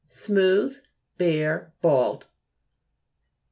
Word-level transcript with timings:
Smooth, 0.09 0.79
bare, 1.19 1.73
bald. 1.83 2.25